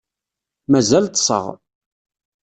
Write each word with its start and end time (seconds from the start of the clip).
Mazal 0.69 1.05
ṭṭseɣ. 1.11 1.45